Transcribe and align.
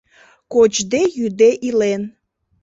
Кочде-йӱде 0.53 1.49
илен. 1.67 2.01